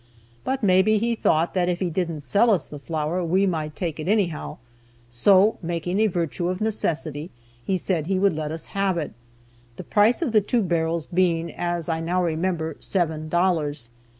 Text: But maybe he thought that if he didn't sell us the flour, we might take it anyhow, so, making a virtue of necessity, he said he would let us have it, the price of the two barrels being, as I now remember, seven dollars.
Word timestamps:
But 0.43 0.63
maybe 0.63 0.97
he 0.97 1.13
thought 1.13 1.53
that 1.53 1.69
if 1.69 1.79
he 1.79 1.91
didn't 1.91 2.21
sell 2.21 2.49
us 2.49 2.65
the 2.65 2.79
flour, 2.79 3.23
we 3.23 3.45
might 3.45 3.75
take 3.75 3.99
it 3.99 4.07
anyhow, 4.07 4.57
so, 5.07 5.59
making 5.61 5.99
a 5.99 6.07
virtue 6.07 6.47
of 6.47 6.59
necessity, 6.59 7.29
he 7.63 7.77
said 7.77 8.07
he 8.07 8.17
would 8.17 8.33
let 8.35 8.51
us 8.51 8.65
have 8.73 8.97
it, 8.97 9.11
the 9.75 9.83
price 9.83 10.23
of 10.23 10.31
the 10.31 10.41
two 10.41 10.63
barrels 10.63 11.05
being, 11.05 11.51
as 11.53 11.87
I 11.87 11.99
now 11.99 12.23
remember, 12.23 12.77
seven 12.79 13.29
dollars. 13.29 13.89